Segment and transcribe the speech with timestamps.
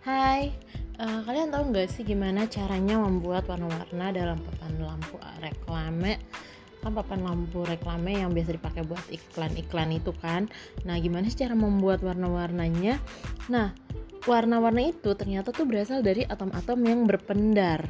[0.00, 0.48] Hai,
[0.96, 6.16] uh, kalian tahu nggak sih gimana caranya membuat warna-warna dalam papan lampu reklame?
[6.80, 10.48] Kan papan lampu reklame yang biasa dipakai buat iklan-iklan itu kan.
[10.88, 12.96] Nah, gimana sih cara membuat warna-warnanya?
[13.52, 13.76] Nah,
[14.24, 17.84] warna-warna itu ternyata tuh berasal dari atom-atom yang berpendar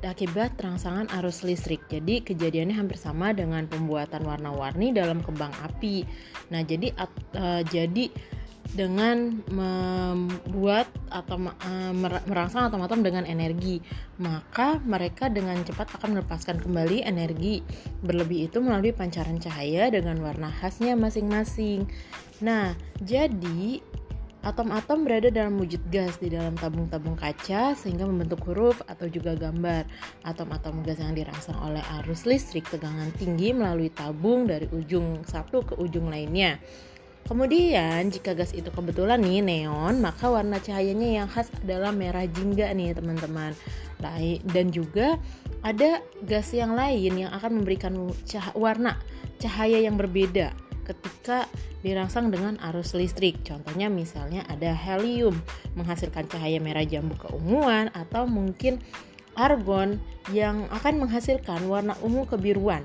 [0.00, 1.84] akibat rangsangan arus listrik.
[1.92, 6.08] Jadi kejadiannya hampir sama dengan pembuatan warna-warni dalam kembang api.
[6.48, 6.88] Nah, jadi
[7.36, 8.08] uh, jadi
[8.72, 11.92] dengan membuat atau uh,
[12.24, 13.84] merangsang atom-atom dengan energi,
[14.16, 17.60] maka mereka dengan cepat akan melepaskan kembali energi
[18.00, 21.84] berlebih itu melalui pancaran cahaya dengan warna khasnya masing-masing.
[22.40, 22.72] Nah,
[23.04, 23.84] jadi
[24.42, 29.86] atom-atom berada dalam wujud gas di dalam tabung-tabung kaca sehingga membentuk huruf atau juga gambar.
[30.26, 35.74] Atom-atom gas yang dirangsang oleh arus listrik tegangan tinggi melalui tabung dari ujung satu ke
[35.78, 36.58] ujung lainnya.
[37.22, 42.68] Kemudian jika gas itu kebetulan nih neon, maka warna cahayanya yang khas adalah merah jingga
[42.74, 43.54] nih teman-teman.
[44.50, 45.16] Dan juga
[45.62, 47.94] ada gas yang lain yang akan memberikan
[48.26, 48.98] cah warna
[49.38, 50.50] cahaya yang berbeda
[50.82, 51.46] ketika
[51.86, 53.38] dirangsang dengan arus listrik.
[53.46, 55.38] Contohnya misalnya ada helium
[55.78, 58.82] menghasilkan cahaya merah jambu keunguan atau mungkin
[59.34, 59.98] argon
[60.30, 62.84] yang akan menghasilkan warna ungu kebiruan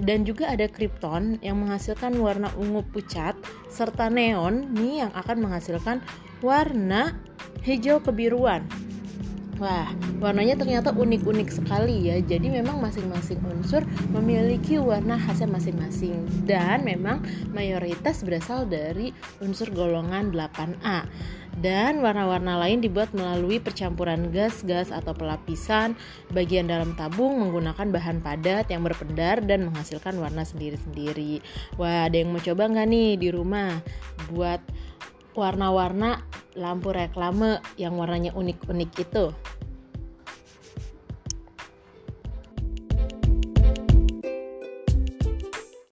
[0.00, 3.36] dan juga ada krypton yang menghasilkan warna ungu pucat
[3.68, 6.00] serta neon nih yang akan menghasilkan
[6.40, 7.20] warna
[7.64, 8.64] hijau kebiruan.
[9.62, 9.86] Wah,
[10.18, 12.18] warnanya ternyata unik-unik sekali ya.
[12.18, 17.22] Jadi memang masing-masing unsur memiliki warna khasnya masing-masing dan memang
[17.54, 21.06] mayoritas berasal dari unsur golongan 8A
[21.62, 25.94] dan warna-warna lain dibuat melalui percampuran gas-gas atau pelapisan
[26.34, 31.38] bagian dalam tabung menggunakan bahan padat yang berpendar dan menghasilkan warna sendiri-sendiri.
[31.78, 33.78] Wah, ada yang mau coba nggak nih di rumah
[34.34, 34.58] buat
[35.34, 36.22] warna-warna
[36.54, 39.24] lampu reklame yang warnanya unik-unik itu?